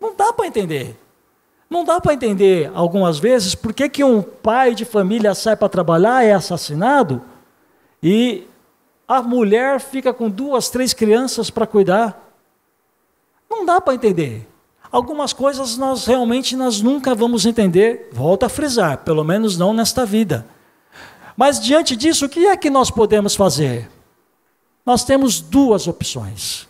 [0.00, 0.98] Não dá para entender.
[1.70, 5.68] Não dá para entender, algumas vezes, por que, que um pai de família sai para
[5.68, 7.22] trabalhar, é assassinado,
[8.02, 8.44] e
[9.06, 12.34] a mulher fica com duas, três crianças para cuidar.
[13.48, 14.48] Não dá para entender.
[14.90, 20.04] Algumas coisas nós realmente nós nunca vamos entender, volto a frisar, pelo menos não nesta
[20.04, 20.44] vida.
[21.36, 23.88] Mas diante disso, o que é que nós podemos fazer?
[24.84, 26.68] Nós temos duas opções.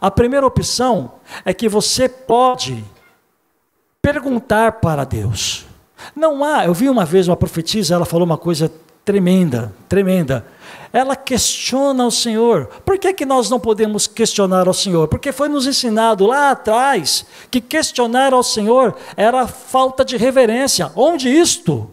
[0.00, 1.12] A primeira opção
[1.44, 2.82] é que você pode
[4.02, 5.66] perguntar para Deus.
[6.16, 8.72] Não há, eu vi uma vez uma profetisa, ela falou uma coisa
[9.04, 10.44] tremenda, tremenda
[10.92, 12.66] ela questiona o Senhor.
[12.84, 15.06] Por que, que nós não podemos questionar ao Senhor?
[15.08, 20.90] Porque foi nos ensinado lá atrás que questionar ao Senhor era falta de reverência.
[20.96, 21.88] Onde isto?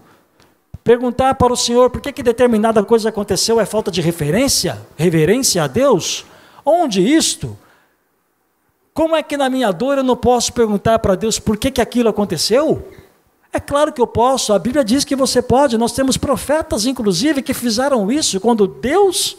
[0.83, 5.63] Perguntar para o Senhor por que, que determinada coisa aconteceu é falta de referência, reverência
[5.63, 6.25] a Deus?
[6.65, 7.57] Onde isto?
[8.97, 11.79] Como é que na minha dor eu não posso perguntar para Deus por que, que
[11.79, 12.91] aquilo aconteceu?
[13.53, 15.77] É claro que eu posso, a Bíblia diz que você pode.
[15.77, 19.37] Nós temos profetas, inclusive, que fizeram isso quando Deus,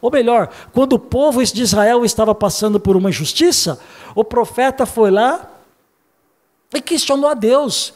[0.00, 3.78] ou melhor, quando o povo de Israel estava passando por uma injustiça,
[4.12, 5.52] o profeta foi lá
[6.74, 7.94] e questionou a Deus: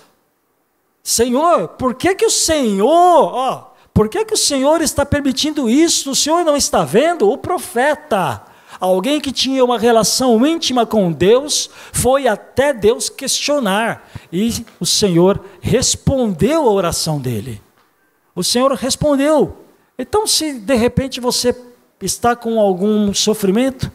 [1.03, 6.13] Senhor, por que, que o Senhor, ó, por que, que o Senhor está permitindo isso?
[6.13, 7.29] O Senhor não está vendo?
[7.29, 8.49] O profeta
[8.81, 15.45] Alguém que tinha uma relação íntima com Deus foi até Deus questionar e o Senhor
[15.61, 17.61] respondeu a oração dele.
[18.35, 19.59] O Senhor respondeu.
[19.99, 21.55] Então, se de repente você
[22.01, 23.93] está com algum sofrimento,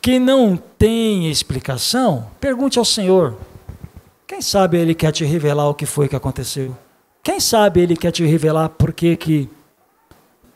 [0.00, 3.36] que não tem explicação, pergunte ao Senhor.
[4.26, 6.74] Quem sabe Ele quer te revelar o que foi que aconteceu?
[7.22, 9.50] Quem sabe Ele quer te revelar por que que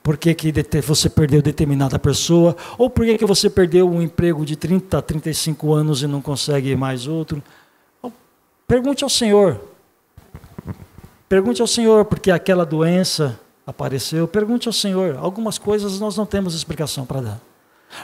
[0.09, 0.51] por que, que
[0.81, 5.75] você perdeu determinada pessoa, ou por que, que você perdeu um emprego de 30, 35
[5.75, 7.43] anos e não consegue mais outro.
[8.67, 9.61] Pergunte ao Senhor.
[11.29, 14.27] Pergunte ao Senhor porque aquela doença apareceu.
[14.27, 15.15] Pergunte ao Senhor.
[15.19, 17.41] Algumas coisas nós não temos explicação para dar.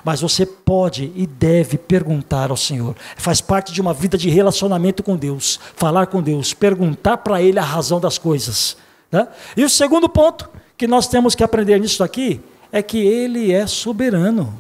[0.05, 2.95] Mas você pode e deve perguntar ao Senhor.
[3.17, 5.59] Faz parte de uma vida de relacionamento com Deus.
[5.75, 8.77] Falar com Deus, perguntar para Ele a razão das coisas.
[9.11, 9.27] Né?
[9.57, 12.41] E o segundo ponto que nós temos que aprender nisso aqui
[12.73, 14.59] é que Ele é soberano.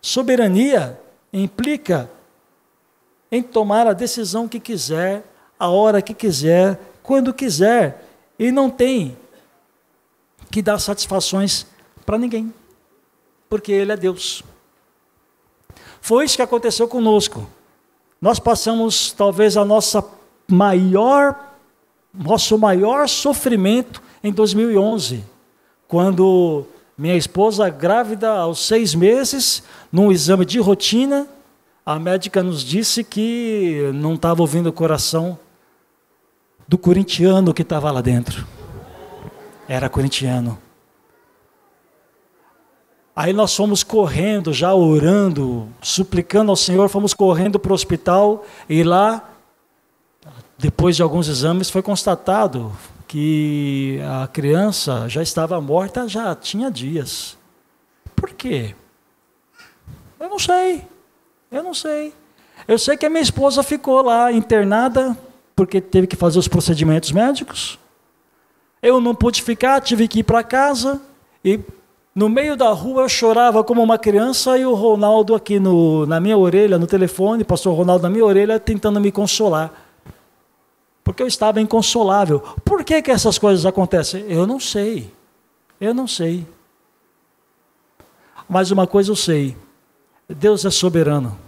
[0.00, 0.98] Soberania
[1.32, 2.10] implica
[3.30, 5.24] em tomar a decisão que quiser,
[5.58, 8.04] a hora que quiser, quando quiser,
[8.38, 9.16] e não tem
[10.50, 11.66] que dar satisfações
[12.04, 12.52] para ninguém,
[13.48, 14.42] porque Ele é Deus.
[16.00, 17.48] Foi isso que aconteceu conosco.
[18.20, 20.04] Nós passamos talvez a nossa
[20.48, 21.45] maior,
[22.16, 25.24] nosso maior sofrimento em 2011,
[25.86, 29.62] quando minha esposa, grávida aos seis meses,
[29.92, 31.26] num exame de rotina,
[31.84, 35.38] a médica nos disse que não estava ouvindo o coração
[36.66, 38.46] do corintiano que estava lá dentro.
[39.68, 40.58] Era corintiano.
[43.14, 48.82] Aí nós fomos correndo, já orando, suplicando ao Senhor, fomos correndo para o hospital e
[48.82, 49.35] lá,
[50.58, 52.72] depois de alguns exames, foi constatado
[53.06, 57.36] que a criança já estava morta já tinha dias.
[58.14, 58.74] Por quê?
[60.18, 60.82] Eu não sei.
[61.50, 62.12] Eu não sei.
[62.66, 65.16] Eu sei que a minha esposa ficou lá internada
[65.54, 67.78] porque teve que fazer os procedimentos médicos.
[68.82, 71.00] Eu não pude ficar, tive que ir para casa
[71.44, 71.60] e
[72.14, 76.18] no meio da rua eu chorava como uma criança e o Ronaldo aqui no, na
[76.18, 79.85] minha orelha, no telefone, pastor Ronaldo na minha orelha tentando me consolar
[81.06, 82.40] porque eu estava inconsolável.
[82.64, 84.24] Por que, que essas coisas acontecem?
[84.28, 85.08] Eu não sei.
[85.80, 86.44] Eu não sei.
[88.48, 89.56] Mas uma coisa eu sei:
[90.28, 91.38] Deus é soberano.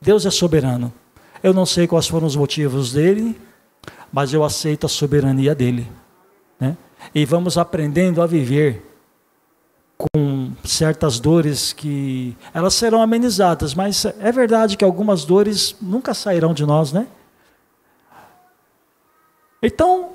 [0.00, 0.92] Deus é soberano.
[1.42, 3.36] Eu não sei quais foram os motivos dele,
[4.12, 5.90] mas eu aceito a soberania dele.
[6.60, 6.76] Né?
[7.12, 8.80] E vamos aprendendo a viver
[9.98, 16.54] com certas dores que elas serão amenizadas, mas é verdade que algumas dores nunca sairão
[16.54, 17.08] de nós, né?
[19.62, 20.10] Então,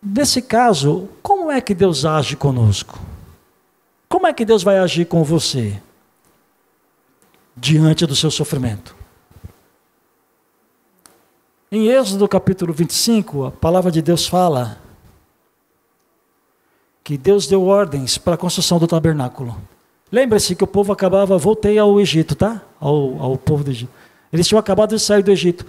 [0.00, 2.98] nesse caso, como é que Deus age conosco?
[4.08, 5.82] Como é que Deus vai agir com você
[7.56, 8.96] diante do seu sofrimento?
[11.70, 14.80] Em Êxodo capítulo 25, a palavra de Deus fala
[17.04, 19.60] que Deus deu ordens para a construção do tabernáculo.
[20.10, 22.62] Lembre-se que o povo acabava, voltei ao Egito, tá?
[22.80, 23.92] Ao, ao povo do Egito.
[24.32, 25.66] Eles tinham acabado de sair do Egito.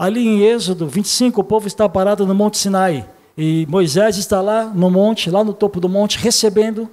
[0.00, 3.06] Ali em Êxodo 25, o povo está parado no Monte Sinai.
[3.36, 6.88] E Moisés está lá no monte, lá no topo do monte, recebendo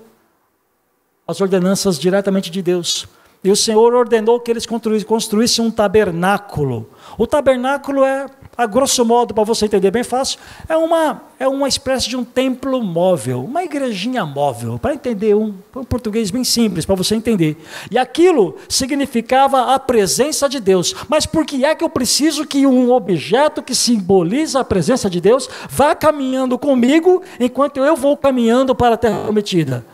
[1.25, 3.07] as ordenanças diretamente de Deus.
[3.41, 4.65] E o Senhor ordenou que eles
[5.05, 6.89] construíssem um tabernáculo.
[7.17, 8.25] O tabernáculo é
[8.57, 12.23] a grosso modo, para você entender bem fácil, é uma, é uma espécie de um
[12.23, 17.55] templo móvel, uma igrejinha móvel, para entender um, um português bem simples, para você entender.
[17.91, 20.95] E aquilo significava a presença de Deus.
[21.07, 25.21] Mas por que é que eu preciso que um objeto que simboliza a presença de
[25.21, 29.85] Deus vá caminhando comigo enquanto eu vou caminhando para a terra prometida?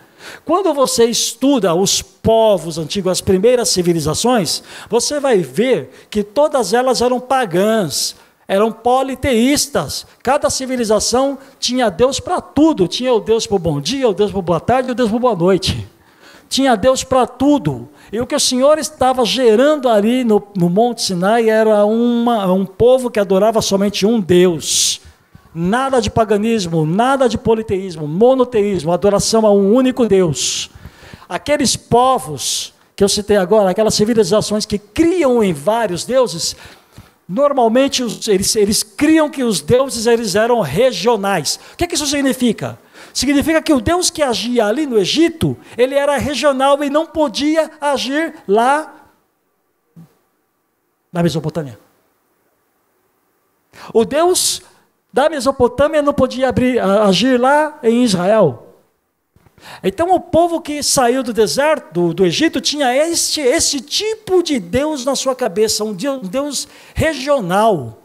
[0.45, 7.01] Quando você estuda os povos antigos, as primeiras civilizações, você vai ver que todas elas
[7.01, 8.15] eram pagãs,
[8.47, 10.05] eram politeístas.
[10.21, 12.87] Cada civilização tinha Deus para tudo.
[12.87, 15.19] Tinha o Deus para o bom dia, o Deus para boa tarde o Deus para
[15.19, 15.87] boa noite.
[16.49, 17.89] Tinha Deus para tudo.
[18.11, 22.65] E o que o Senhor estava gerando ali no, no Monte Sinai era uma, um
[22.65, 25.01] povo que adorava somente um Deus.
[25.55, 30.69] Nada de paganismo, nada de politeísmo, monoteísmo, adoração a um único Deus.
[31.27, 36.55] Aqueles povos que eu citei agora, aquelas civilizações que criam em vários deuses,
[37.27, 41.59] Normalmente eles, eles criam que os deuses eles eram regionais.
[41.73, 42.77] O que, que isso significa?
[43.13, 47.71] Significa que o Deus que agia ali no Egito, ele era regional e não podia
[47.79, 48.93] agir lá
[51.11, 51.79] na Mesopotâmia.
[53.93, 54.61] O Deus
[55.11, 58.72] da Mesopotâmia não podia abrir, agir lá em Israel.
[59.83, 64.59] Então o povo que saiu do deserto, do, do Egito, tinha este, esse tipo de
[64.59, 68.02] Deus na sua cabeça, um Deus, um Deus regional.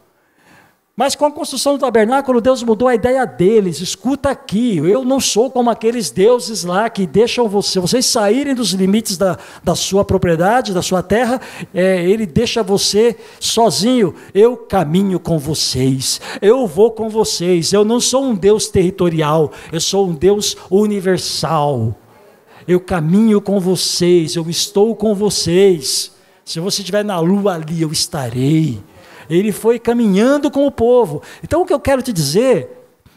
[0.99, 3.81] Mas com a construção do tabernáculo, Deus mudou a ideia deles.
[3.81, 8.73] Escuta aqui, eu não sou como aqueles deuses lá que deixam você, vocês saírem dos
[8.73, 11.41] limites da, da sua propriedade, da sua terra,
[11.73, 14.13] é, ele deixa você sozinho.
[14.35, 17.73] Eu caminho com vocês, eu vou com vocês.
[17.73, 21.95] Eu não sou um Deus territorial, eu sou um Deus universal.
[22.67, 26.11] Eu caminho com vocês, eu estou com vocês.
[26.45, 28.83] Se você estiver na lua ali, eu estarei
[29.29, 31.23] ele foi caminhando com o povo.
[31.43, 32.71] Então o que eu quero te dizer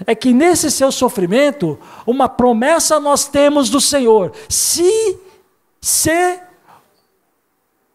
[0.05, 4.31] é que nesse seu sofrimento, uma promessa nós temos do Senhor.
[4.49, 5.19] Se
[5.79, 6.39] se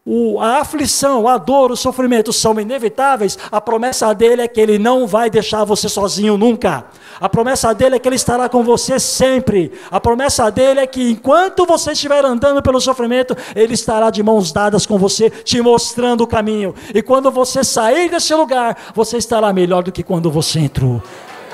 [0.09, 4.79] o, a aflição, a dor, o sofrimento são inevitáveis, a promessa dele é que ele
[4.79, 6.85] não vai deixar você sozinho nunca.
[7.21, 9.73] A promessa dele é que ele estará com você sempre.
[9.91, 14.53] A promessa dele é que enquanto você estiver andando pelo sofrimento, ele estará de mãos
[14.53, 16.73] dadas com você, te mostrando o caminho.
[16.95, 21.03] E quando você sair desse lugar, você estará melhor do que quando você entrou.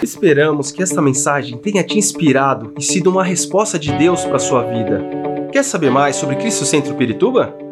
[0.03, 4.41] Esperamos que esta mensagem tenha te inspirado e sido uma resposta de Deus para a
[4.41, 5.01] sua vida.
[5.51, 7.72] Quer saber mais sobre Cristo Centro Pirituba?